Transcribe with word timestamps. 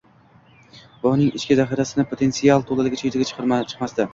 va 1.03 1.09
uning 1.17 1.29
ichki 1.39 1.59
zahirasi– 1.61 2.07
potensiali 2.15 2.67
to‘laligicha 2.71 3.09
yuzaga 3.11 3.33
chiqmasdi 3.37 4.09